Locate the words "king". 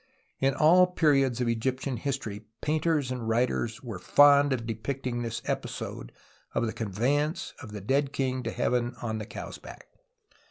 8.11-8.41